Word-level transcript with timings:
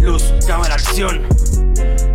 Luz, 0.00 0.32
cámara, 0.46 0.74
acción. 0.74 1.22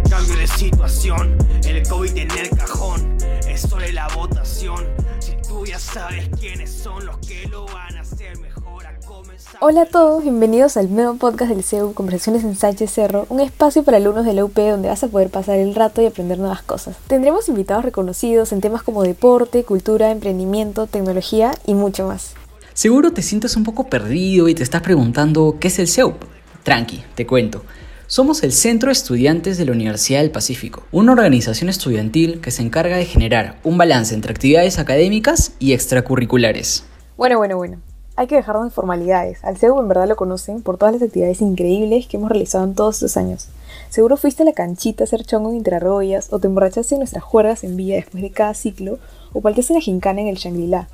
Cambio 0.09 0.37
de 0.37 0.47
situación. 0.47 1.37
El 1.67 1.85
COVID 1.87 2.17
en 2.17 2.31
el 2.31 2.49
cajón. 2.51 3.17
Es 3.47 3.61
solo 3.61 3.85
la 3.91 4.07
votación. 4.15 4.85
Si 5.19 5.33
tú 5.47 5.65
ya 5.65 5.77
sabes 5.77 6.29
quiénes 6.39 6.71
son 6.71 7.05
los 7.05 7.17
que 7.17 7.45
lo 7.49 7.65
van 7.65 7.97
a 7.97 8.01
hacer 8.01 8.37
mejor 8.39 8.85
a 8.87 8.97
comenzar. 9.05 9.57
Hola 9.59 9.81
a 9.81 9.85
todos, 9.85 10.23
bienvenidos 10.23 10.77
al 10.77 10.95
nuevo 10.95 11.15
podcast 11.15 11.51
del 11.51 11.63
CEU, 11.63 11.93
Conversaciones 11.93 12.43
en 12.45 12.55
Sánchez 12.55 12.89
Cerro, 12.89 13.25
un 13.29 13.41
espacio 13.41 13.83
para 13.83 13.97
alumnos 13.97 14.25
de 14.25 14.33
la 14.33 14.45
UP 14.45 14.57
donde 14.57 14.87
vas 14.87 15.03
a 15.03 15.09
poder 15.09 15.29
pasar 15.29 15.59
el 15.59 15.75
rato 15.75 16.01
y 16.01 16.05
aprender 16.05 16.39
nuevas 16.39 16.63
cosas. 16.63 16.95
Tendremos 17.07 17.49
invitados 17.49 17.83
reconocidos 17.83 18.53
en 18.53 18.61
temas 18.61 18.83
como 18.83 19.03
deporte, 19.03 19.65
cultura, 19.65 20.09
emprendimiento, 20.09 20.87
tecnología 20.87 21.51
y 21.65 21.73
mucho 21.73 22.07
más. 22.07 22.33
Seguro 22.73 23.11
te 23.11 23.21
sientes 23.21 23.55
un 23.57 23.63
poco 23.63 23.87
perdido 23.87 24.47
y 24.47 24.55
te 24.55 24.63
estás 24.63 24.81
preguntando 24.81 25.57
qué 25.59 25.67
es 25.67 25.79
el 25.79 25.87
CEUP. 25.87 26.32
Tranqui, 26.63 27.03
te 27.15 27.27
cuento. 27.27 27.61
Somos 28.07 28.41
el 28.43 28.53
Centro 28.53 28.87
de 28.87 28.93
Estudiantes 28.93 29.57
de 29.57 29.65
la 29.65 29.73
Universidad 29.73 30.21
del 30.21 30.31
Pacífico, 30.31 30.83
una 30.93 31.11
organización 31.11 31.69
estudiantil 31.69 32.39
que 32.39 32.51
se 32.51 32.61
encarga 32.61 32.95
de 32.95 33.05
generar 33.05 33.59
un 33.65 33.77
balance 33.77 34.15
entre 34.15 34.31
actividades 34.31 34.79
académicas 34.79 35.53
y 35.59 35.73
extracurriculares. 35.73 36.85
Bueno, 37.17 37.37
bueno, 37.37 37.57
bueno. 37.57 37.79
Hay 38.15 38.27
que 38.27 38.35
dejarnos 38.35 38.65
de 38.65 38.69
formalidades. 38.69 39.43
Al 39.43 39.57
CEU 39.57 39.77
en 39.81 39.89
verdad 39.89 40.07
lo 40.07 40.15
conocen 40.15 40.61
por 40.61 40.77
todas 40.77 40.93
las 40.93 41.01
actividades 41.01 41.41
increíbles 41.41 42.07
que 42.07 42.15
hemos 42.15 42.29
realizado 42.29 42.63
en 42.63 42.75
todos 42.75 42.95
estos 42.95 43.17
años. 43.17 43.49
Seguro 43.89 44.15
fuiste 44.15 44.43
a 44.43 44.45
la 44.45 44.53
canchita 44.53 45.03
a 45.03 45.05
hacer 45.05 45.25
chongo 45.25 45.49
en 45.49 45.57
Intrarroyas 45.57 46.31
o 46.31 46.39
te 46.39 46.47
emborrachaste 46.47 46.95
en 46.95 46.99
nuestras 46.99 47.23
juergas 47.23 47.63
en 47.63 47.75
villa 47.75 47.95
después 47.95 48.21
de 48.23 48.31
cada 48.31 48.53
ciclo 48.53 48.99
o 49.33 49.41
palteaste 49.41 49.73
en 49.73 49.79
la 49.79 49.83
gincana 49.83 50.21
en 50.21 50.27
el 50.27 50.37
Shangri-La. 50.37 50.87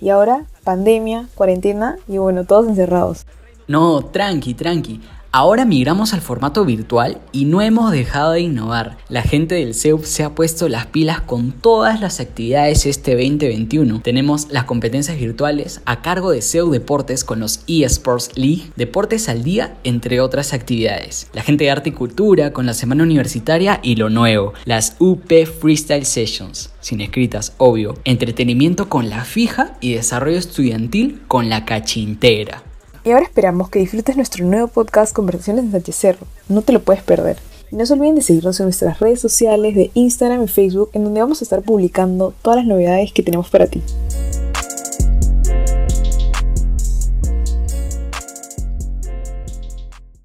Y 0.00 0.10
ahora, 0.10 0.44
pandemia, 0.62 1.28
cuarentena 1.34 1.96
y 2.06 2.18
bueno, 2.18 2.44
todos 2.44 2.68
encerrados. 2.68 3.26
No, 3.66 4.04
tranqui, 4.04 4.54
tranqui. 4.54 5.00
Ahora 5.38 5.66
migramos 5.66 6.14
al 6.14 6.22
formato 6.22 6.64
virtual 6.64 7.20
y 7.30 7.44
no 7.44 7.60
hemos 7.60 7.92
dejado 7.92 8.32
de 8.32 8.40
innovar. 8.40 8.96
La 9.10 9.20
gente 9.20 9.56
del 9.56 9.74
CEUP 9.74 10.02
se 10.02 10.24
ha 10.24 10.34
puesto 10.34 10.66
las 10.70 10.86
pilas 10.86 11.20
con 11.20 11.52
todas 11.52 12.00
las 12.00 12.20
actividades 12.20 12.86
este 12.86 13.10
2021. 13.10 14.00
Tenemos 14.00 14.48
las 14.50 14.64
competencias 14.64 15.18
virtuales 15.18 15.82
a 15.84 16.00
cargo 16.00 16.30
de 16.30 16.40
CEU 16.40 16.70
Deportes 16.70 17.22
con 17.22 17.38
los 17.38 17.60
eSports 17.68 18.30
League, 18.34 18.70
Deportes 18.76 19.28
al 19.28 19.44
Día, 19.44 19.76
entre 19.84 20.22
otras 20.22 20.54
actividades. 20.54 21.28
La 21.34 21.42
gente 21.42 21.64
de 21.64 21.70
Arte 21.70 21.90
y 21.90 21.92
Cultura 21.92 22.54
con 22.54 22.64
la 22.64 22.72
Semana 22.72 23.02
Universitaria 23.02 23.78
y 23.82 23.96
lo 23.96 24.08
nuevo, 24.08 24.54
las 24.64 24.96
UP 25.00 25.30
Freestyle 25.60 26.06
Sessions, 26.06 26.70
sin 26.80 27.02
escritas, 27.02 27.52
obvio. 27.58 27.98
Entretenimiento 28.04 28.88
con 28.88 29.10
la 29.10 29.22
fija 29.22 29.76
y 29.82 29.92
desarrollo 29.92 30.38
estudiantil 30.38 31.20
con 31.28 31.50
la 31.50 31.66
cachintera. 31.66 32.62
Y 33.06 33.12
ahora 33.12 33.24
esperamos 33.24 33.70
que 33.70 33.78
disfrutes 33.78 34.16
nuestro 34.16 34.44
nuevo 34.44 34.66
podcast 34.66 35.14
Conversaciones 35.14 35.66
en 35.66 35.70
Sánchez. 35.70 36.16
No 36.48 36.62
te 36.62 36.72
lo 36.72 36.82
puedes 36.82 37.04
perder. 37.04 37.36
Y 37.70 37.76
no 37.76 37.86
se 37.86 37.92
olviden 37.92 38.16
de 38.16 38.20
seguirnos 38.20 38.58
en 38.58 38.66
nuestras 38.66 38.98
redes 38.98 39.20
sociales 39.20 39.76
de 39.76 39.92
Instagram 39.94 40.42
y 40.42 40.48
Facebook, 40.48 40.90
en 40.92 41.04
donde 41.04 41.20
vamos 41.20 41.40
a 41.40 41.44
estar 41.44 41.62
publicando 41.62 42.34
todas 42.42 42.56
las 42.56 42.66
novedades 42.66 43.12
que 43.12 43.22
tenemos 43.22 43.48
para 43.48 43.68
ti. 43.68 43.80